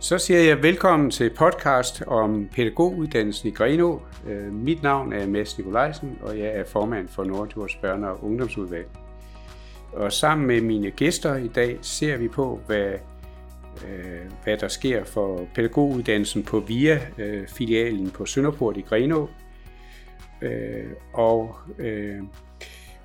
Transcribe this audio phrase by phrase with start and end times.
[0.00, 4.02] Så siger jeg velkommen til podcast om pædagoguddannelsen i Grenå.
[4.28, 8.86] Øh, mit navn er Mads Nikolajsen, og jeg er formand for Nordjords Børne- og Ungdomsudvalg.
[9.92, 12.92] Og sammen med mine gæster i dag ser vi på, hvad,
[13.88, 19.28] øh, hvad der sker for pædagoguddannelsen på VIA-filialen øh, på Sønderport i Grenå.
[21.12, 21.56] og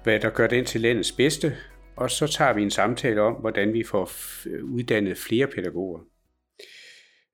[0.04, 1.56] hvad der gør den til landets bedste.
[1.96, 4.10] Og så tager vi en samtale om, hvordan vi får
[4.64, 6.00] uddannet flere pædagoger.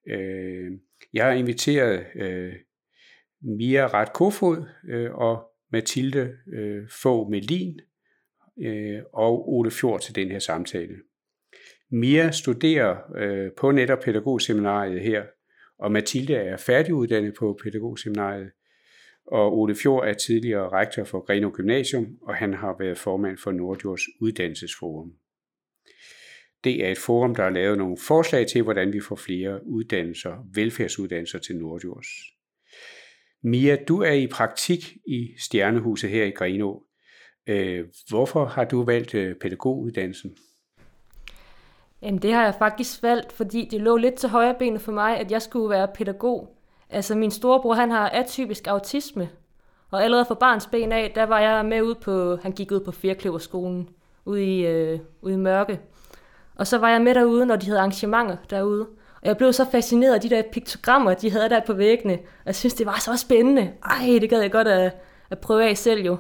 [0.08, 0.72] Øh,
[1.14, 2.54] jeg har inviteret øh,
[3.42, 7.80] Mia Ret Kofod øh, og Mathilde øh, Fogh Melin
[8.62, 10.96] øh, og Ole Fjord til den her samtale.
[11.92, 15.24] Mia studerer øh, på netop pædagogseminariet her,
[15.80, 18.52] og Mathilde er færdiguddannet på pædagogseminariet,
[19.28, 23.52] og Ole Fjord er tidligere rektor for Greno Gymnasium, og han har været formand for
[23.52, 25.14] Nordjords Uddannelsesforum.
[26.64, 30.36] Det er et forum, der har lavet nogle forslag til, hvordan vi får flere uddannelser,
[30.54, 32.08] velfærdsuddannelser til Nordjords.
[33.44, 36.84] Mia, du er i praktik i Stjernehuset her i Grenå.
[37.48, 40.38] Øh, hvorfor har du valgt øh, pædagoguddannelsen?
[42.02, 45.18] Jamen det har jeg faktisk valgt, fordi det lå lidt til højre benet for mig,
[45.18, 46.58] at jeg skulle være pædagog.
[46.90, 49.30] Altså min storebror, han har atypisk autisme,
[49.92, 52.80] og allerede fra barns ben af, der var jeg med ud på, han gik ud
[52.80, 53.90] på Fjerkløverskolen,
[54.26, 55.80] ude i, øh, ude i Mørke.
[56.60, 58.82] Og så var jeg med derude, når de havde arrangementer derude.
[59.22, 62.14] Og jeg blev så fascineret af de der piktogrammer, de havde der på væggene.
[62.14, 63.72] Og jeg synes, det var så spændende.
[63.86, 64.92] Ej, det gad jeg godt at,
[65.30, 66.18] at prøve af selv jo.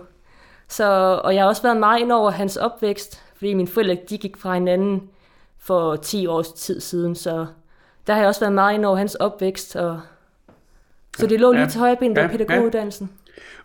[0.67, 0.85] Så,
[1.23, 4.37] og jeg har også været meget ind over hans opvækst, fordi mine forældre de gik
[4.37, 5.01] fra hinanden
[5.59, 7.45] for 10 års tid siden, så
[8.07, 9.75] der har jeg også været meget ind over hans opvækst.
[9.75, 10.01] Og,
[11.17, 13.09] så det lå lige til højre ben ja, pædagoguddannelsen.
[13.13, 13.19] Ja.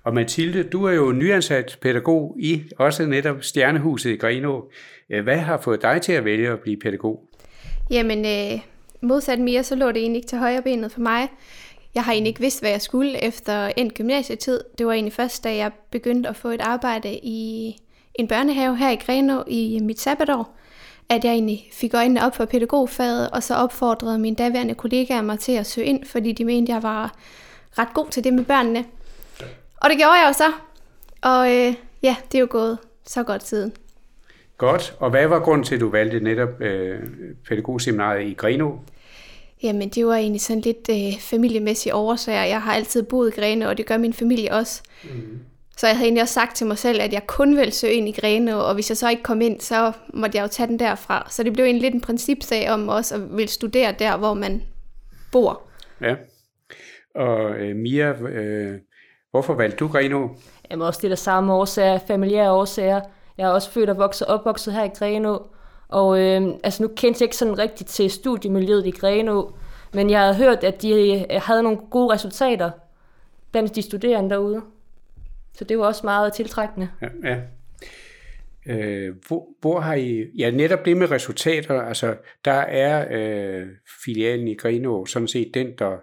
[0.05, 4.61] Og Mathilde, du er jo nyansat pædagog i også netop Stjernehuset i Greno.
[5.11, 7.29] Øh, hvad har fået dig til at vælge at blive pædagog?
[7.91, 8.61] Jamen, øh,
[9.01, 11.29] modsat mere, så lå det egentlig ikke til højre benet for mig.
[11.95, 14.61] Jeg har egentlig ikke vidst, hvad jeg skulle efter en gymnasietid.
[14.79, 17.77] Det var egentlig først, da jeg begyndte at få et arbejde i
[18.15, 20.57] en børnehave her i Greno i mit sabbatår,
[21.09, 25.39] at jeg egentlig fik øjnene op for pædagogfaget, og så opfordrede mine daværende kollegaer mig
[25.39, 27.15] til at søge ind, fordi de mente, jeg var
[27.79, 28.85] ret god til det med børnene.
[29.77, 30.53] Og det gjorde jeg jo så.
[31.23, 33.73] Og øh, ja, det er jo gået så godt siden.
[34.59, 34.97] Godt.
[34.99, 36.99] Og hvad var grunden til, at du valgte netop øh,
[37.49, 38.71] pædagogseminariet i Greno?
[39.63, 42.45] Jamen, det var egentlig sådan lidt øh, familiemæssige årsager.
[42.45, 44.83] Jeg har altid boet i Greno, og det gør min familie også.
[45.05, 45.39] Mm.
[45.77, 48.09] Så jeg havde egentlig også sagt til mig selv, at jeg kun ville søge ind
[48.09, 50.79] i Greno, og hvis jeg så ikke kom ind, så måtte jeg jo tage den
[50.79, 51.27] derfra.
[51.31, 54.63] Så det blev egentlig lidt en principsag om også at ville studere der, hvor man
[55.33, 55.63] bor.
[56.01, 56.15] Ja.
[57.15, 58.79] Og øh, Mia, øh,
[59.31, 60.29] hvorfor valgte du Greno?
[60.71, 63.01] Jamen også det der samme årsager, familiære årsager.
[63.39, 65.47] Jeg er også født og vokset opvokset her i Grenå,
[65.89, 69.55] Og øh, altså nu kendte jeg ikke sådan rigtigt til studiemiljøet i Grenå,
[69.95, 72.71] men jeg havde hørt, at de øh, havde nogle gode resultater
[73.53, 74.63] blandt de studerende derude.
[75.53, 76.89] Så det var også meget tiltrækkende.
[77.03, 77.37] Ja, ja.
[78.67, 83.67] Øh, hvor, hvor har I, ja netop det med resultater, altså der er øh,
[84.05, 85.97] filialen i Grenå sådan set den, der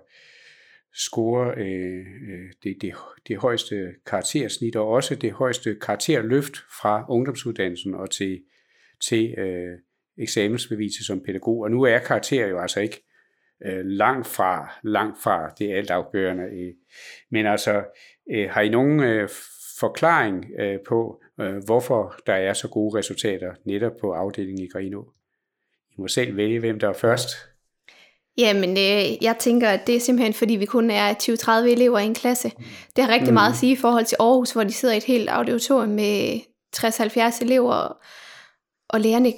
[0.94, 2.94] scorer øh, øh, det, det,
[3.28, 8.42] det højeste karaktersnit og også det højeste karakterløft fra ungdomsuddannelsen og til,
[9.10, 9.78] til øh,
[10.18, 11.60] eksamensbeviset som pædagog.
[11.60, 13.04] Og nu er karakter jo altså ikke
[13.66, 16.44] øh, langt fra, langt fra det altafgørende.
[16.44, 16.74] Øh.
[17.32, 17.84] Men altså,
[18.32, 19.30] øh, har I nogen øh,
[19.80, 25.14] forklaring øh, på, øh, hvorfor der er så gode resultater netop på afdelingen i Grenå?
[25.92, 27.51] I må selv vælge, hvem der er først.
[28.42, 32.06] Jamen, øh, jeg tænker, at det er simpelthen, fordi vi kun er 20-30 elever i
[32.06, 32.52] en klasse.
[32.96, 33.34] Det har rigtig mm.
[33.34, 36.40] meget at sige i forhold til Aarhus, hvor de sidder i et helt auditorium med
[36.78, 37.98] 60-70 elever,
[38.90, 39.34] og lærerne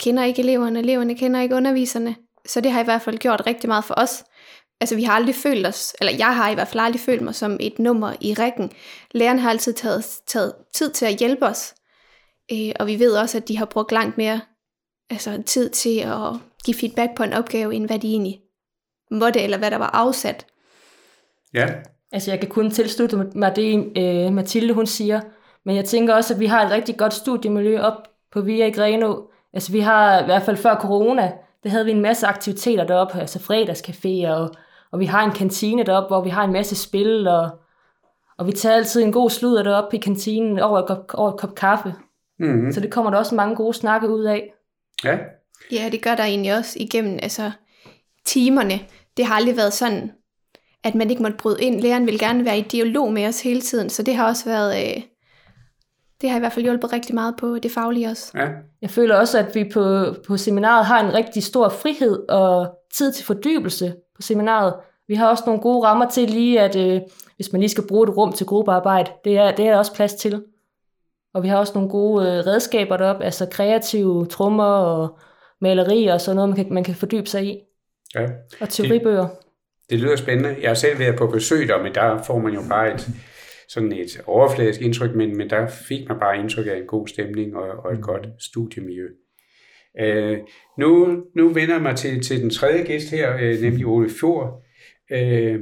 [0.00, 2.16] kender ikke eleverne, eleverne kender ikke underviserne.
[2.46, 4.24] Så det har i hvert fald gjort rigtig meget for os.
[4.80, 7.34] Altså, vi har aldrig følt os, eller jeg har i hvert fald aldrig følt mig
[7.34, 8.70] som et nummer i rækken.
[9.10, 11.74] Lærerne har altid taget, taget tid til at hjælpe os,
[12.52, 14.40] øh, og vi ved også, at de har brugt langt mere
[15.10, 16.32] altså, tid til at
[16.64, 18.40] give feedback på en opgave, end hvad de egentlig
[19.10, 20.46] måtte, eller hvad der var afsat.
[21.54, 21.66] Ja.
[22.12, 25.20] Altså jeg kan kun tilslutte mig det, øh, Mathilde hun siger,
[25.64, 28.70] men jeg tænker også, at vi har et rigtig godt studiemiljø op på Via i
[28.70, 29.16] Greno.
[29.52, 31.32] Altså vi har i hvert fald før corona,
[31.62, 34.50] der havde vi en masse aktiviteter deroppe, altså fredagscaféer, og,
[34.92, 37.50] og vi har en kantine deroppe, hvor vi har en masse spil, og,
[38.38, 41.40] og vi tager altid en god sludder deroppe i kantinen over et kop, over et
[41.40, 41.94] kop kaffe.
[42.38, 42.72] Mm-hmm.
[42.72, 44.52] Så det kommer der også mange gode snakke ud af.
[45.04, 45.18] Ja.
[45.72, 47.50] Ja, det gør der egentlig også igennem altså,
[48.28, 48.80] timerne.
[49.16, 50.12] Det har aldrig været sådan,
[50.84, 51.80] at man ikke måtte bryde ind.
[51.80, 54.96] Læreren vil gerne være i dialog med os hele tiden, så det har også været,
[54.96, 55.02] øh,
[56.20, 58.32] Det har i hvert fald hjulpet rigtig meget på det faglige også.
[58.34, 58.46] Ja.
[58.82, 63.12] Jeg føler også, at vi på, på seminaret har en rigtig stor frihed og tid
[63.12, 64.74] til fordybelse på seminaret.
[65.08, 67.00] Vi har også nogle gode rammer til lige, at øh,
[67.36, 69.94] hvis man lige skal bruge et rum til gruppearbejde, det er, det er der også
[69.94, 70.42] plads til.
[71.34, 75.18] Og vi har også nogle gode øh, redskaber deroppe, altså kreative trommer og
[75.60, 77.58] malerier og sådan noget, man kan, man kan fordybe sig i.
[78.14, 78.26] ja.
[78.60, 79.28] Og teoribøger.
[79.90, 80.56] Det lyder spændende.
[80.62, 83.08] Jeg har selv været på besøg der, men der får man jo bare et,
[83.68, 87.56] sådan et overfladisk indtryk, men, men der fik man bare indtryk af en god stemning
[87.56, 89.08] og, og et godt studiemiljø.
[90.00, 90.38] Øh,
[90.78, 94.62] nu, nu vender jeg mig til, til den tredje gæst her, øh, nemlig Ole Fjord.
[95.12, 95.58] Øh,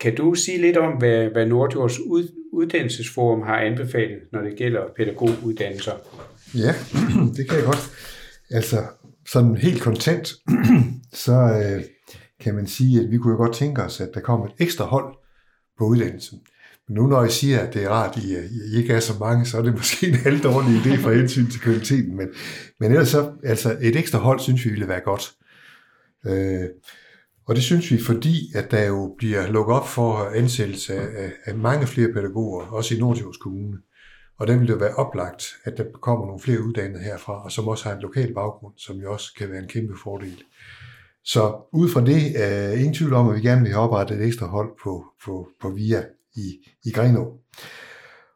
[0.00, 4.82] kan du sige lidt om, hvad, hvad Nordjords ud, uddannelsesforum har anbefalet, når det gælder
[4.96, 5.92] pædagoguddannelser?
[6.54, 6.74] Ja,
[7.36, 7.90] det kan jeg godt.
[8.50, 8.76] Altså,
[9.26, 10.32] sådan helt kontent,
[11.24, 11.84] så øh,
[12.40, 14.84] kan man sige, at vi kunne jo godt tænke os, at der kom et ekstra
[14.84, 15.14] hold
[15.78, 16.38] på uddannelsen.
[16.88, 19.12] Men nu når jeg siger, at det er rart, at I, I ikke er så
[19.20, 22.16] mange, så er det måske en halv dårlig idé for hensyn til kvaliteten.
[22.16, 22.28] Men,
[22.80, 25.32] men ellers så, altså et ekstra hold, synes vi ville være godt.
[26.26, 26.68] Øh,
[27.46, 31.54] og det synes vi, fordi at der jo bliver lukket op for ansættelse af, af,
[31.54, 33.78] mange flere pædagoger, også i Nordjyllands Kommune.
[34.38, 37.68] Og der vil det være oplagt, at der kommer nogle flere uddannede herfra, og som
[37.68, 40.42] også har en lokal baggrund, som jo også kan være en kæmpe fordel.
[41.24, 44.26] Så ud fra det er ingen tvivl om, at vi gerne vil have oprettet et
[44.26, 46.02] ekstra hold på, på, på VIA
[46.34, 46.54] i,
[46.84, 47.38] i Grenå.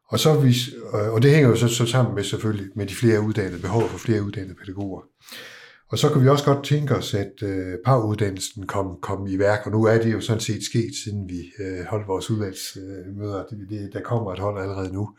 [0.08, 0.56] Og, så vi,
[0.94, 3.90] øh, og det hænger jo så, så sammen med selvfølgelig med de flere uddannede, behovet
[3.90, 5.02] for flere uddannede pædagoger.
[5.90, 9.66] Og så kan vi også godt tænke os, at øh, paruddannelsen kom, kom i værk,
[9.66, 13.44] og nu er det jo sådan set sket, siden vi øh, holdt vores udvalgsmøder.
[13.50, 15.10] Det, det, der kommer et hold allerede nu.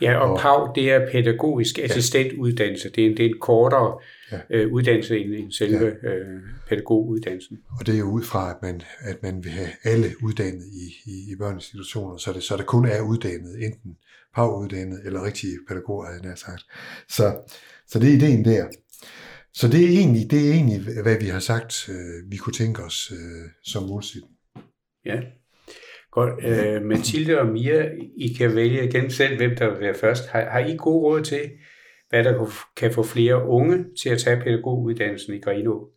[0.00, 2.90] Ja, og, Og- PAV, det er pædagogisk assistentuddannelse.
[2.94, 3.98] Det er en, det er en kortere
[4.32, 4.38] Ja.
[4.50, 6.08] øh, uddannelse end, end selve ja.
[6.08, 7.58] øh, pædagoguddannelsen.
[7.80, 11.10] Og det er jo ud fra, at man, at man vil have alle uddannet i,
[11.10, 13.96] i, i børneinstitutioner, så det, så der kun er uddannet, enten
[14.34, 16.62] paguddannet eller rigtige pædagoger, havde jeg sagt.
[17.08, 17.36] Så,
[17.88, 18.64] så det er ideen der.
[19.54, 22.82] Så det er egentlig, det er egentlig hvad vi har sagt, øh, vi kunne tænke
[22.82, 24.32] os øh, som målsætning.
[25.04, 25.20] Ja.
[26.10, 26.44] Godt.
[26.44, 30.26] Øh, Mathilde og Mia, I kan vælge igen selv, hvem der vil være først.
[30.26, 31.50] Har, har I gode råd til,
[32.08, 35.88] hvad der kan få flere unge til at tage pædagoguddannelsen i Grenå?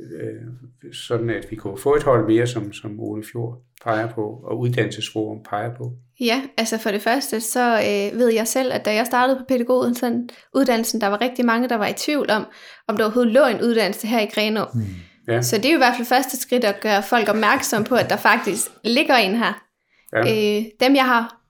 [0.00, 4.40] Øh, sådan at vi kunne få et hold mere, som, som Ole Fjord peger på,
[4.44, 5.92] og Uddannelsesforum peger på.
[6.20, 9.44] Ja, altså for det første, så øh, ved jeg selv, at da jeg startede på
[9.48, 12.46] pædagoguddannelsen, uddannelsen, der var rigtig mange, der var i tvivl om,
[12.88, 14.64] om der overhovedet lå en uddannelse her i Grenå.
[14.74, 14.84] Hmm.
[15.28, 15.42] Ja.
[15.42, 18.10] Så det er jo i hvert fald første skridt at gøre folk opmærksom på, at
[18.10, 19.66] der faktisk ligger en her.
[20.12, 20.20] Ja.
[20.20, 21.40] Øh, dem, jeg har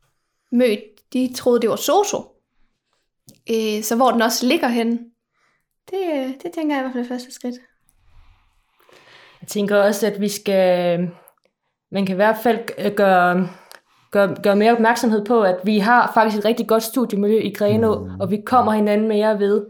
[0.53, 0.81] mødt,
[1.13, 2.19] de troede, det var Soso.
[3.51, 4.99] Øh, så hvor den også ligger henne,
[5.91, 7.55] det, øh, det tænker jeg i hvert fald er første skridt.
[9.47, 10.99] Jeg tænker også, at vi skal,
[11.93, 13.49] man kan i hvert fald øh, gøre,
[14.11, 17.99] gøre, gøre mere opmærksomhed på, at vi har faktisk et rigtig godt studiemiljø i Grenå,
[17.99, 18.21] mm.
[18.21, 19.67] og vi kommer hinanden mere ved.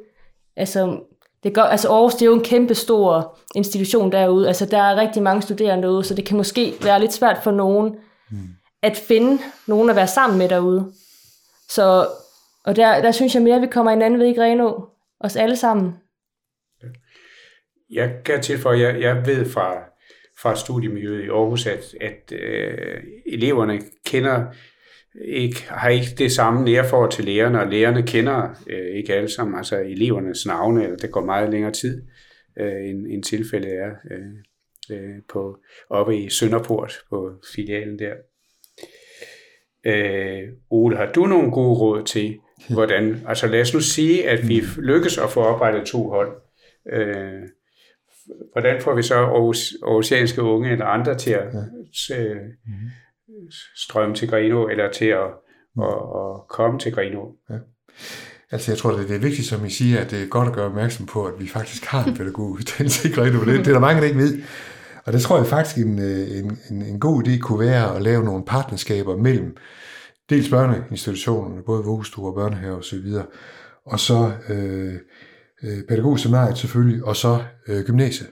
[0.56, 0.99] Altså,
[1.43, 4.49] det gør, altså Aarhus, det er jo en kæmpe stor institution derude.
[4.49, 7.50] Altså, der er rigtig mange studerende derude, så det kan måske være lidt svært for
[7.50, 7.94] nogen
[8.31, 8.38] mm.
[8.82, 10.93] at finde nogen at være sammen med derude.
[11.69, 12.08] Så,
[12.64, 14.88] og der, der synes jeg mere, at vi kommer hinanden ved i Grenå.
[15.20, 15.94] Os alle sammen.
[17.90, 19.76] Jeg kan tilføje, jeg, jeg ved fra,
[20.42, 24.44] fra studiemiljøet i Aarhus, at, at øh, eleverne kender
[25.24, 29.56] ikke, har ikke det samme nærforhold til lærerne, og lærerne kender øh, ikke alle sammen,
[29.56, 32.02] altså elevernes navne, eller det går meget længere tid,
[32.60, 35.58] øh, end, end tilfældet er øh, øh, på,
[35.90, 38.14] oppe i Sønderport på filialen der.
[39.87, 42.38] Øh, Ole, har du nogle gode råd til,
[42.70, 46.37] hvordan, altså lad os nu sige, at vi lykkes at få oprettet to hold.
[46.92, 47.42] Øh,
[48.52, 51.54] hvordan får vi så aarhusianske unge eller andre til at
[52.09, 52.35] ja.
[53.76, 55.28] strømme til Greno, eller til at,
[55.83, 57.26] at, at komme til Greno?
[58.50, 60.66] Altså jeg tror, det er vigtigt, som I siger, at det er godt at gøre
[60.66, 63.40] opmærksom på, at vi faktisk har en pædagoguddannelse i Greno.
[63.40, 64.42] Det, det er der mange, der ikke ved.
[65.04, 68.25] Og det tror jeg faktisk, en, en, en, en god idé kunne være at lave
[68.25, 69.56] nogle partnerskaber mellem
[70.30, 73.06] dels børneinstitutionerne, både vuggestuer, børnehaver osv.,
[73.85, 74.95] og så øh,
[75.62, 78.30] øh, pædagogseminariet selvfølgelig, og så øh, gymnasiet,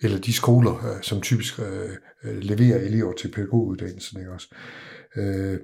[0.00, 1.90] eller de skoler, øh, som typisk øh,
[2.24, 4.20] øh, leverer elever til pædagoguddannelsen.
[4.20, 4.48] Ikke også?
[5.16, 5.58] Øh,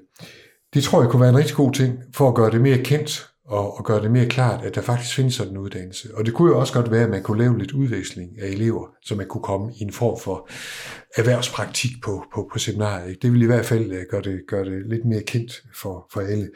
[0.74, 3.34] det tror jeg kunne være en rigtig god ting, for at gøre det mere kendt,
[3.46, 6.14] og, og gøre det mere klart, at der faktisk findes sådan en uddannelse.
[6.14, 8.86] Og det kunne jo også godt være, at man kunne lave lidt udveksling af elever,
[9.02, 10.48] så man kunne komme i en form for
[11.16, 13.08] erhvervspraktik på, på, på seminariet.
[13.08, 13.20] Ikke?
[13.22, 16.20] Det ville i hvert fald øh, gøre det, gøre det lidt mere kendt for, for
[16.20, 16.50] alle.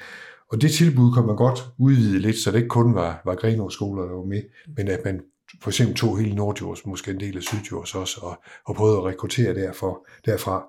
[0.53, 3.69] Og det tilbud kan man godt udvide lidt, så det ikke kun var, var Grenaa
[3.71, 4.43] skoler, der var med,
[4.77, 5.21] men at man
[5.63, 9.05] for eksempel tog hele Nordjords, måske en del af Sydjords også, og, og prøvede at
[9.05, 10.65] rekruttere derfor, derfra.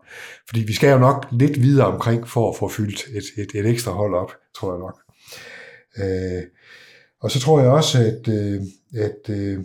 [0.47, 3.65] Fordi vi skal jo nok lidt videre omkring for at få fyldt et, et, et
[3.65, 4.99] ekstra hold op, tror jeg nok.
[5.97, 6.43] Øh,
[7.21, 8.61] og så tror jeg også, at, øh,
[8.95, 9.59] at øh,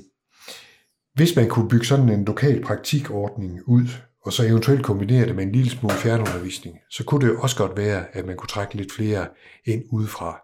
[1.14, 3.88] hvis man kunne bygge sådan en lokal praktikordning ud,
[4.24, 7.56] og så eventuelt kombinere det med en lille smule fjernundervisning, så kunne det jo også
[7.56, 9.26] godt være, at man kunne trække lidt flere
[9.64, 10.40] ind udefra.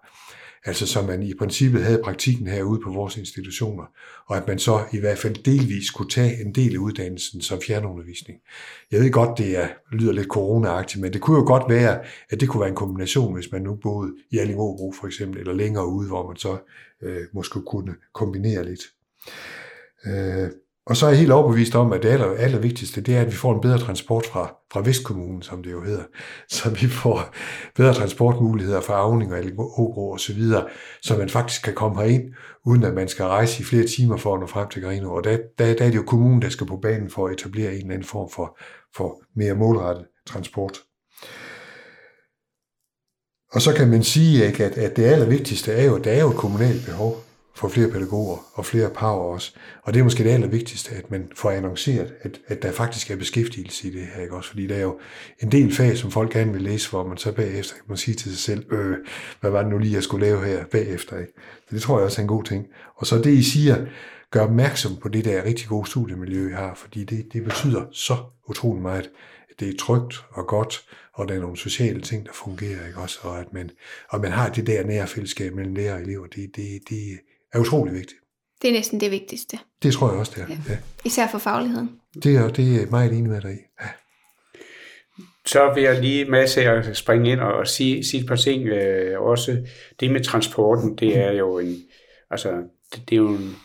[0.64, 3.84] Altså så man i princippet havde praktikken herude på vores institutioner,
[4.26, 7.60] og at man så i hvert fald delvis kunne tage en del af uddannelsen som
[7.60, 8.38] fjernundervisning.
[8.90, 12.40] Jeg ved godt, det er, lyder lidt corona men det kunne jo godt være, at
[12.40, 15.86] det kunne være en kombination, hvis man nu boede i Allingåbro for eksempel, eller længere
[15.86, 16.58] ude, hvor man så
[17.02, 18.82] øh, måske kunne kombinere lidt.
[20.06, 20.50] Øh,
[20.90, 23.26] og så er jeg helt overbevist om, at det aller, aller vigtigste, det er, at
[23.26, 26.02] vi får en bedre transport fra, fra Vestkommunen, som det jo hedder.
[26.56, 27.34] Så vi får
[27.76, 30.66] bedre transportmuligheder fra Avning og Åbro og så videre,
[31.02, 32.34] så man faktisk kan komme herind,
[32.66, 35.14] uden at man skal rejse i flere timer for at nå frem til Greno.
[35.14, 37.72] Og der, der, der er det jo kommunen, der skal på banen for at etablere
[37.72, 38.58] en eller anden form for,
[38.96, 40.80] for mere målrettet transport.
[43.52, 46.30] Og så kan man sige, at, at det allervigtigste er jo, at der er jo
[46.30, 49.52] et kommunalt behov for flere pædagoger og flere power også.
[49.82, 53.16] Og det er måske det allervigtigste, at man får annonceret, at, at der faktisk er
[53.16, 54.50] beskæftigelse i det her, ikke også?
[54.50, 54.98] Fordi der er jo
[55.40, 58.14] en del fag, som folk gerne vil læse, hvor man så bagefter kan man sige
[58.14, 58.96] til sig selv, øh,
[59.40, 61.32] hvad var det nu lige, jeg skulle lave her bagefter, ikke?
[61.68, 62.66] Så det tror jeg også er en god ting.
[62.96, 63.86] Og så det, I siger,
[64.30, 68.16] gør opmærksom på det der rigtig gode studiemiljø, I har, fordi det, det betyder så
[68.48, 69.10] utrolig meget,
[69.50, 72.98] at det er trygt og godt, og der er nogle sociale ting, der fungerer, ikke
[72.98, 73.18] også?
[73.22, 73.70] Og at man,
[74.08, 77.18] og man har det der nære fællesskab mellem lærer og elever, det, det, det,
[77.52, 78.20] er utrolig vigtigt.
[78.62, 79.58] Det er næsten det vigtigste.
[79.82, 80.46] Det tror jeg også, det er.
[80.48, 80.58] Ja.
[80.68, 80.78] Ja.
[81.04, 82.00] Især for fagligheden.
[82.14, 83.58] Det er, det er meget enig med dig i.
[83.82, 83.88] Ja.
[85.46, 88.68] Så vil jeg lige med til at springe ind og sige, sige et par ting.
[88.68, 89.66] Øh, også
[90.00, 91.76] det med transporten, det er jo en,
[92.30, 92.50] altså,
[92.94, 93.56] det, det er jo en,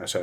[0.00, 0.18] altså,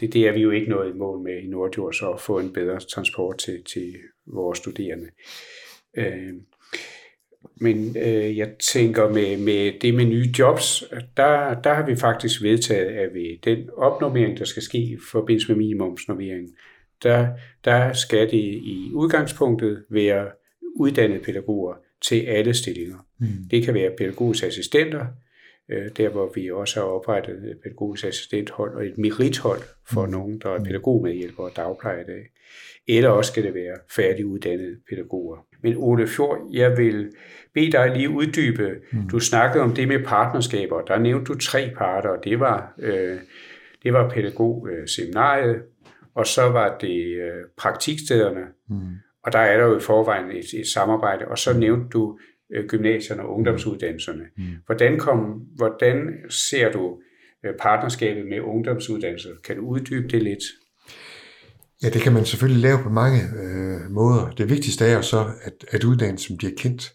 [0.00, 2.38] det, det er vi jo ikke nået i mål med i Nordjord, så at få
[2.38, 3.94] en bedre transport til, til
[4.26, 5.06] vores studerende.
[5.96, 6.32] Øh,
[7.56, 10.84] men øh, jeg tænker med, med det med nye jobs,
[11.16, 15.48] der, der har vi faktisk vedtaget, at ved den opnormering, der skal ske i forbindelse
[15.48, 16.54] med minimumsnormeringen,
[17.02, 17.28] der,
[17.64, 20.26] der skal det i udgangspunktet være
[20.76, 21.74] uddannede pædagoger
[22.08, 23.06] til alle stillinger.
[23.18, 23.26] Mm.
[23.50, 25.06] Det kan være pædagogiske assistenter,
[25.68, 30.12] der hvor vi også har oprettet et pædagogisk assistenthold og et merithold for mm.
[30.12, 30.64] nogen, der er mm.
[30.64, 32.30] pædagogmedhjælpere og dagplejer i dag.
[32.88, 35.46] Eller også skal det være færdiguddannede pædagoger.
[35.62, 37.12] Men Ole Fjord, jeg vil
[37.54, 38.70] bede dig lige uddybe.
[38.92, 39.08] Mm.
[39.08, 40.80] Du snakkede om det med partnerskaber.
[40.80, 43.18] Der nævnte du tre parter, og det var, øh,
[43.82, 45.62] det var pædagogseminariet,
[46.14, 48.76] og så var det øh, praktikstederne, mm.
[49.24, 52.33] og der er der jo i forvejen et, et samarbejde, og så nævnte du øh,
[52.68, 54.24] gymnasierne og ungdomsuddannelserne.
[54.36, 54.44] Mm.
[54.66, 55.18] Hvordan, kom,
[55.56, 55.96] hvordan
[56.28, 56.98] ser du
[57.44, 59.30] øh, partnerskabet med ungdomsuddannelser?
[59.44, 60.42] Kan du uddybe det lidt?
[61.82, 64.30] Ja, det kan man selvfølgelig lave på mange øh, måder.
[64.30, 66.94] Det vigtigste er jo så, at, at uddannelsen bliver kendt,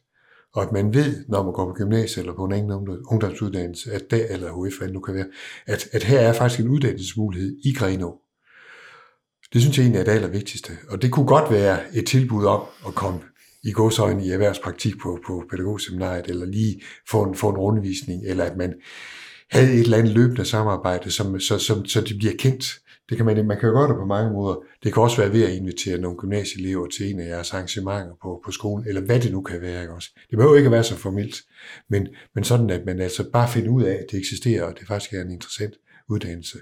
[0.54, 2.72] og at man ved, når man går på gymnasiet eller på en anden
[3.12, 5.28] ungdomsuddannelse, at der, eller HF, hvad nu kan være,
[5.66, 8.22] at, at her er faktisk en uddannelsesmulighed i Grenå.
[9.54, 10.72] Det synes jeg egentlig er det allervigtigste.
[10.90, 13.20] Og det kunne godt være et tilbud om at komme
[13.64, 18.44] i godsøjne i erhvervspraktik på, på pædagogseminariet, eller lige få en, få en rundvisning, eller
[18.44, 18.74] at man
[19.52, 22.80] havde et eller andet løbende samarbejde, som, så, som, så det bliver kendt.
[23.10, 24.56] Det kan man, man kan jo gøre det på mange måder.
[24.84, 28.42] Det kan også være ved at invitere nogle gymnasieelever til en af jeres arrangementer på,
[28.46, 29.82] på skolen, eller hvad det nu kan være.
[29.82, 30.10] Ikke også?
[30.30, 31.36] Det behøver ikke at være så formelt,
[31.90, 34.88] men, men sådan, at man altså bare finder ud af, at det eksisterer, og det
[34.88, 35.74] faktisk er en interessant
[36.10, 36.58] uddannelse.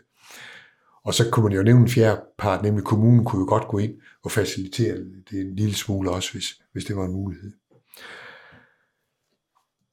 [1.06, 3.78] Og så kunne man jo nævne en fjerde part, nemlig kommunen kunne jo godt gå
[3.78, 4.98] ind og facilitere
[5.32, 7.52] det en lille smule også, hvis, hvis det var en mulighed.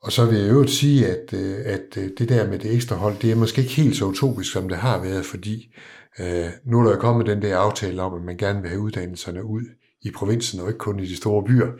[0.03, 2.97] Og så vil jeg øvrigt sige, at, øh, at øh, det der med det ekstra
[2.97, 5.75] hold, det er måske ikke helt så utopisk, som det har været, fordi
[6.21, 8.81] øh, nu er der jo kommet den der aftale om, at man gerne vil have
[8.81, 9.63] uddannelserne ud
[10.03, 11.73] i provinsen, og ikke kun i de store byer.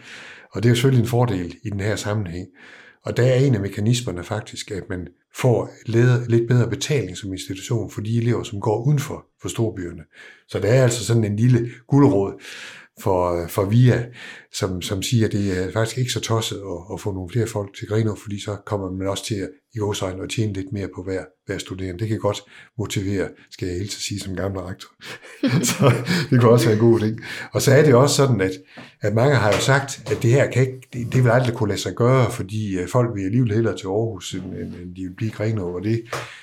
[0.53, 2.49] Og det er jo selvfølgelig en fordel i den her sammenhæng.
[3.05, 5.71] Og der er en af mekanismerne faktisk, at man får
[6.29, 10.03] lidt bedre betaling som institution for de elever, som går uden for, for storbyerne.
[10.49, 12.33] Så der er altså sådan en lille guldråd,
[13.01, 14.05] for, for VIA,
[14.53, 17.47] som, som siger, at det er faktisk ikke så tosset at, at få nogle flere
[17.47, 20.73] folk til Grenå, fordi så kommer man også til at i årsøjne og tjene lidt
[20.73, 22.01] mere på hver, hver studerende.
[22.01, 22.43] Det kan godt
[22.79, 24.89] motivere, skal jeg helt sige som gammel rektor.
[25.71, 25.93] så
[26.31, 27.21] det kan også være en god ting.
[27.53, 28.53] Og så er det også sådan, at,
[29.01, 31.69] at mange har jo sagt, at det her kan ikke, det, det vil aldrig kunne
[31.69, 35.15] lade sig gøre, fordi øh, folk vil alligevel hellere til Aarhus, end, end de vil
[35.17, 36.03] blive Grenå, og det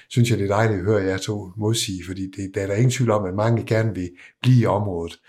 [0.10, 2.76] synes jeg, det er dejligt at høre jer to modsige, fordi det, der er der
[2.76, 4.10] ingen tvivl om, at mange gerne vil
[4.42, 5.20] blive i området.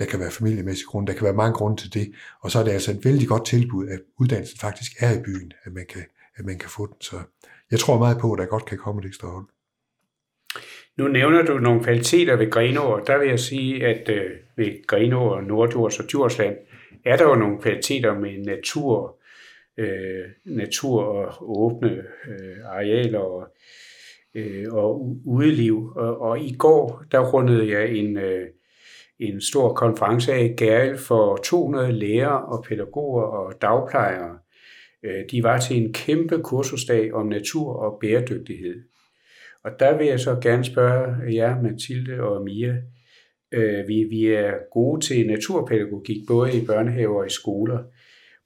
[0.00, 2.12] Der kan være familiemæssige grunde, der kan være mange grunde til det.
[2.40, 5.52] Og så er det altså et vældig godt tilbud, at uddannelsen faktisk er i byen,
[5.64, 6.02] at man kan,
[6.36, 7.00] at man kan få den.
[7.00, 7.16] Så
[7.70, 9.46] jeg tror meget på, at der godt kan komme et ekstra hold.
[10.96, 14.86] Nu nævner du nogle kvaliteter ved Grenå, og der vil jeg sige, at øh, ved
[14.86, 16.56] Grenå og Nordjords og Djursland
[17.04, 19.18] er der jo nogle kvaliteter med natur,
[19.76, 21.90] øh, natur og åbne
[22.28, 23.48] øh, arealer og,
[24.34, 25.92] øh, og udeliv.
[25.96, 28.46] Og, og i går, der rundede jeg en, øh,
[29.20, 34.38] en stor konference af Gærl for 200 lærere og pædagoger og dagplejere.
[35.02, 38.82] Øh, de var til en kæmpe kursusdag om natur og bæredygtighed.
[39.64, 42.76] Og der vil jeg så gerne spørge jer, Mathilde og Mia,
[43.52, 47.78] øh, vi, vi er gode til naturpædagogik, både i børnehaver og i skoler.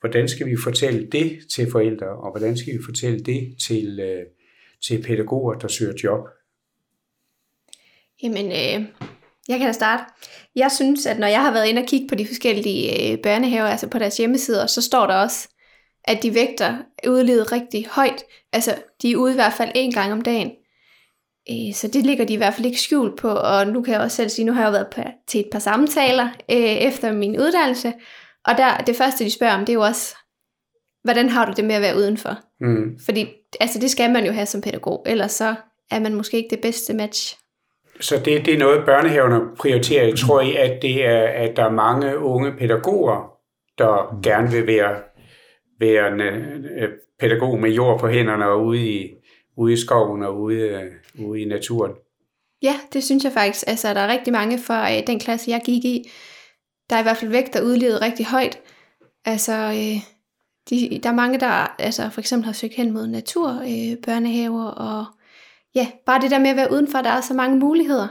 [0.00, 4.22] Hvordan skal vi fortælle det til forældre, og hvordan skal vi fortælle det til, øh,
[4.86, 6.28] til pædagoger, der søger job?
[8.22, 9.08] Jamen, øh,
[9.48, 10.04] jeg kan da starte.
[10.56, 13.68] Jeg synes, at når jeg har været inde og kigge på de forskellige øh, børnehaver,
[13.68, 15.48] altså på deres hjemmesider, så står der også,
[16.04, 16.76] at de vægter
[17.08, 18.24] udledet rigtig højt.
[18.52, 20.50] Altså, de er ude i hvert fald en gang om dagen.
[21.50, 24.00] Øh, så det ligger de i hvert fald ikke skjult på, og nu kan jeg
[24.00, 27.40] også selv sige, nu har jeg været på, til et par samtaler øh, efter min
[27.40, 27.92] uddannelse,
[28.44, 30.16] og der, det første, de spørger om, det er jo også,
[31.02, 32.38] hvordan har du det med at være udenfor?
[32.60, 32.98] Mm.
[33.04, 33.26] Fordi
[33.60, 35.54] altså, det skal man jo have som pædagog, ellers så
[35.90, 37.38] er man måske ikke det bedste match.
[38.00, 40.06] Så det, det er noget, børnehaverne prioriterer.
[40.06, 43.32] Jeg tror I, at det er, at der er mange unge pædagoger,
[43.78, 44.96] der gerne vil være,
[45.80, 49.10] være en, øh, pædagog med jord på hænderne og ude i,
[49.56, 51.92] ude i skoven og ude, øh, ude i naturen.
[52.62, 53.64] Ja, det synes jeg faktisk.
[53.66, 56.10] Altså, der er rigtig mange fra øh, den klasse, jeg gik i,
[56.90, 58.58] der er i hvert fald vægt, der udlevet rigtig højt.
[59.24, 60.02] Altså, øh,
[60.70, 64.64] de, der er mange, der altså, for eksempel har søgt hen mod natur, øh, børnehaver,
[64.64, 65.04] og
[65.74, 68.08] ja, bare det der med at være udenfor, der er så mange muligheder.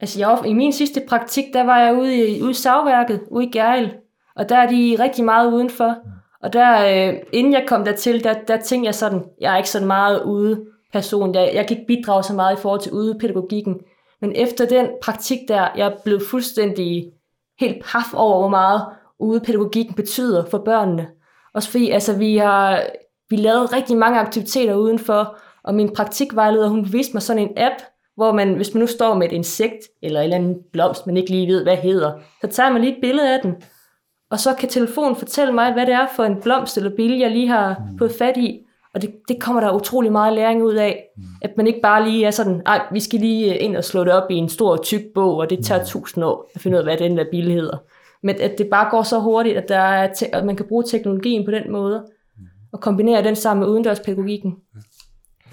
[0.00, 3.44] Altså, jeg i min sidste praktik, der var jeg ude i, ude i savværket, ude
[3.44, 3.94] i Gerl,
[4.36, 5.96] og der er de rigtig meget udenfor.
[6.42, 9.70] Og der, øh, inden jeg kom dertil, der, der tænkte jeg sådan, jeg er ikke
[9.70, 11.34] sådan meget ude person.
[11.34, 13.80] Jeg, jeg kan ikke bidrage så meget i forhold til udepædagogikken.
[14.20, 17.12] Men efter den praktik der, jeg blev fuldstændig
[17.60, 18.82] helt paf over, hvor meget
[19.18, 21.08] udepædagogikken betyder for børnene.
[21.54, 22.86] Også fordi altså, vi har
[23.30, 27.74] vi lavet rigtig mange aktiviteter udenfor, og min praktikvejleder, hun viste mig sådan en app,
[28.16, 31.16] hvor man, hvis man nu står med et insekt, eller en eller anden blomst, man
[31.16, 33.54] ikke lige ved, hvad hedder, så tager man lige et billede af den,
[34.30, 37.30] og så kan telefonen fortælle mig, hvad det er for en blomst eller bille, jeg
[37.30, 37.98] lige har mm.
[37.98, 38.60] fået fat i.
[38.94, 41.04] Og det, det kommer der utrolig meget læring ud af.
[41.16, 41.22] Mm.
[41.42, 44.12] At man ikke bare lige er sådan, nej, vi skal lige ind og slå det
[44.12, 45.86] op i en stor, tyk bog, og det tager mm.
[45.86, 47.76] tusind år at finde ud af, hvad den der bille hedder.
[48.22, 50.84] Men at det bare går så hurtigt, at, der er te- at man kan bruge
[50.86, 52.04] teknologien på den måde,
[52.72, 54.54] og kombinere den sammen med udendørspædagogikken.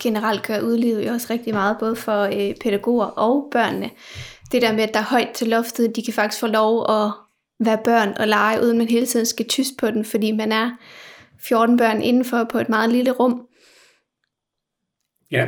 [0.02, 3.90] Generelt kører udlivet jo også rigtig meget, både for øh, pædagoger og børnene.
[4.52, 7.12] Det der med, at der er højt til loftet, de kan faktisk få lov at
[7.60, 10.72] være børn og lege, uden man hele tiden skal tyst på den, fordi man er
[11.40, 13.48] 14 børn indenfor på et meget lille rum.
[15.32, 15.48] Ja.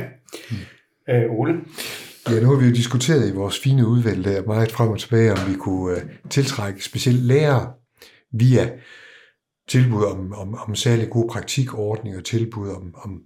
[1.08, 1.54] Øh, Ole?
[2.30, 5.32] Ja, nu har vi jo diskuteret i vores fine udvalg der meget frem og tilbage,
[5.32, 7.72] om vi kunne uh, tiltrække specielt lærere
[8.32, 8.70] via
[9.68, 13.22] tilbud om, om, om særlig gode praktikordninger, tilbud om, om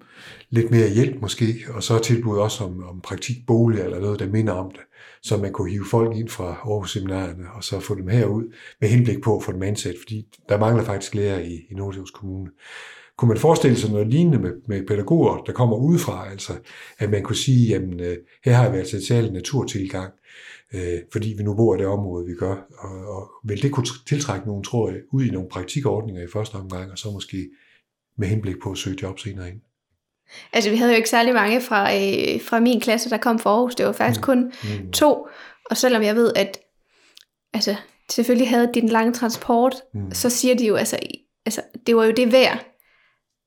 [0.50, 4.52] lidt mere hjælp måske, og så tilbud også om, om praktikbolig eller noget, der minder
[4.52, 4.80] om det,
[5.22, 8.88] så man kunne hive folk ind fra Aarhus Seminarierne og så få dem herud med
[8.88, 12.50] henblik på at få dem ansat, fordi der mangler faktisk lærere i, i Nordsjællands Kommune.
[13.16, 16.52] Kunne man forestille sig noget lignende med, med pædagoger, der kommer udefra, altså
[16.98, 20.12] at man kunne sige, jamen øh, her har vi altså et særligt naturtilgang,
[20.74, 22.56] øh, fordi vi nu bor i det område, vi gør.
[22.78, 26.54] Og, og vil det kunne tiltrække nogen, tror jeg, ud i nogle praktikordninger i første
[26.54, 27.50] omgang, og så måske
[28.18, 29.60] med henblik på at søge job senere ind?
[30.52, 33.50] Altså, vi havde jo ikke særlig mange fra, øh, fra min klasse, der kom fra
[33.50, 33.74] Aarhus.
[33.74, 34.24] Det var faktisk mm.
[34.24, 34.92] kun mm.
[34.92, 35.26] to.
[35.70, 36.58] Og selvom jeg ved, at
[37.52, 37.76] altså,
[38.10, 40.12] selvfølgelig havde de den lange transport, mm.
[40.12, 40.98] så siger de jo, altså,
[41.46, 42.66] altså, det var jo det værd.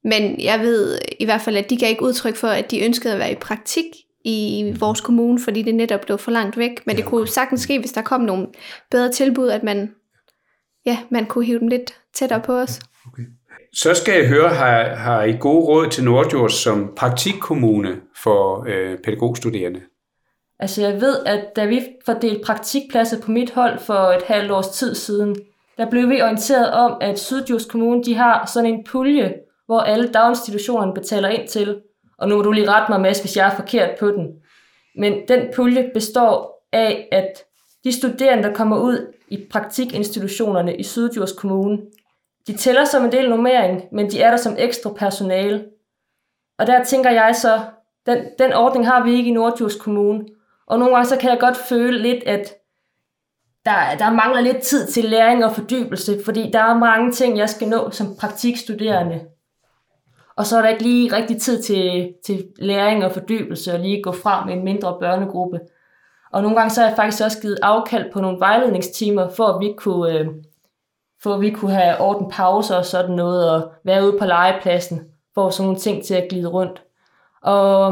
[0.03, 3.13] Men jeg ved i hvert fald, at de gav ikke udtryk for, at de ønskede
[3.13, 3.85] at være i praktik
[4.25, 6.71] i vores kommune, fordi det netop blev for langt væk.
[6.85, 8.47] Men ja, det kunne sagtens ske, hvis der kom nogle
[8.91, 9.95] bedre tilbud, at man,
[10.85, 12.79] ja, man kunne hive dem lidt tættere på os.
[13.07, 13.23] Okay.
[13.73, 18.97] Så skal jeg høre, har, har I gode råd til Nordjord som praktikkommune for øh,
[18.97, 19.81] pædagogstuderende?
[20.59, 24.69] Altså jeg ved, at da vi fordelte praktikpladser på mit hold for et halvt års
[24.69, 25.35] tid siden,
[25.77, 29.33] der blev vi orienteret om, at Sydjurs Kommune de har sådan en pulje,
[29.65, 31.81] hvor alle daginstitutionerne betaler ind til,
[32.17, 34.27] og nu må du lige rette mig, med, hvis jeg er forkert på den.
[34.97, 37.43] Men den pulje består af, at
[37.83, 41.77] de studerende, der kommer ud i praktikinstitutionerne i Sydjurs Kommune,
[42.47, 45.65] de tæller som en del nummering, men de er der som ekstra personale.
[46.59, 47.59] Og der tænker jeg så,
[48.05, 50.25] den, den ordning har vi ikke i Nordjurs Kommune.
[50.67, 52.53] Og nogle gange så kan jeg godt føle lidt, at
[53.65, 57.49] der, der mangler lidt tid til læring og fordybelse, fordi der er mange ting, jeg
[57.49, 59.21] skal nå som praktikstuderende.
[60.37, 64.01] Og så er der ikke lige rigtig tid til, til læring og fordybelse og lige
[64.03, 65.59] gå frem med en mindre børnegruppe.
[66.31, 69.59] Og nogle gange så har jeg faktisk også givet afkald på nogle vejledningstimer, for at
[69.59, 70.27] vi kunne øh,
[71.23, 75.01] for at vi kunne have orden pauser og sådan noget, og være ude på legepladsen,
[75.33, 76.83] for sådan nogle ting til at glide rundt.
[77.41, 77.85] Og,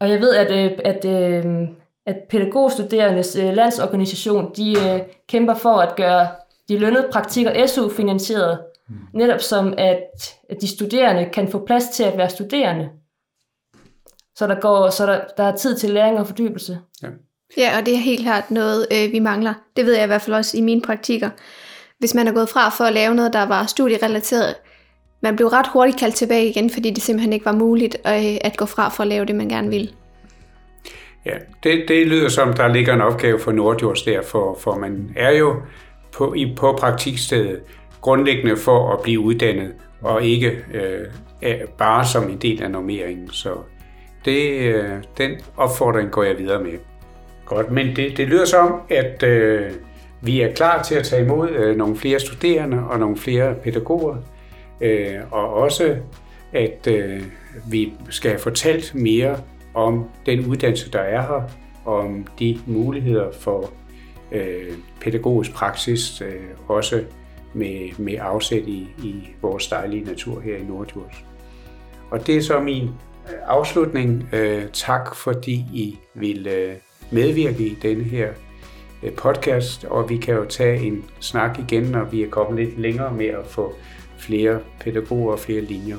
[0.00, 1.68] og jeg ved, at, øh, at, at, øh,
[2.06, 6.28] at pædagogstuderendes øh, landsorganisation, de øh, kæmper for at gøre
[6.68, 8.94] de lønnede praktikker SU-finansieret, mm.
[9.14, 10.04] netop som at,
[10.50, 12.88] at de studerende kan få plads til at være studerende.
[14.36, 16.78] Så der, går, så der, der er tid til læring og fordybelse.
[17.02, 17.08] Ja.
[17.56, 19.54] ja, og det er helt klart noget, øh, vi mangler.
[19.76, 21.30] Det ved jeg i hvert fald også i mine praktikker.
[21.98, 24.54] Hvis man er gået fra for at lave noget, der var studierelateret,
[25.22, 28.56] man blev ret hurtigt kaldt tilbage igen, fordi det simpelthen ikke var muligt øh, at
[28.56, 29.88] gå fra for at lave det, man gerne ville.
[31.26, 35.12] Ja, det, det lyder som, der ligger en opgave for Nordjords der, for, for man
[35.16, 35.62] er jo
[36.12, 37.60] på, i, på praktikstedet
[38.02, 41.06] grundlæggende for at blive uddannet, og ikke øh,
[41.78, 43.30] bare som en del af normeringen.
[43.30, 43.54] Så
[44.24, 46.72] det, øh, den opfordring går jeg videre med.
[47.46, 49.70] Godt, men det, det lyder som, at øh,
[50.20, 54.16] vi er klar til at tage imod øh, nogle flere studerende og nogle flere pædagoger,
[54.80, 55.96] øh, og også
[56.52, 57.22] at øh,
[57.70, 59.36] vi skal have fortalt mere
[59.74, 61.50] om den uddannelse, der er her,
[61.84, 63.70] om de muligheder for
[64.32, 67.02] øh, pædagogisk praksis, øh, også
[67.54, 71.24] med, med afsæt i, i vores dejlige natur her i Nordjurs.
[72.10, 74.28] Og det er så min øh, afslutning.
[74.32, 76.74] Øh, tak fordi I vil øh,
[77.10, 78.28] medvirke i denne her
[79.02, 82.78] øh, podcast, og vi kan jo tage en snak igen, når vi er kommet lidt
[82.78, 83.74] længere med at få
[84.18, 85.96] flere pædagoger og flere linjer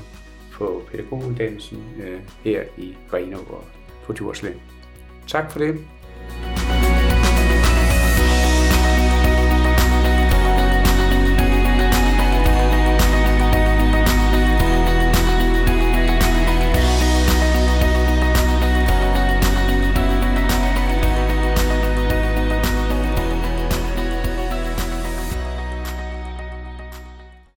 [0.54, 3.64] på pædagoguddannelsen øh, her i Grenaa og
[4.04, 4.56] på Djursland.
[5.28, 5.80] Tak for det.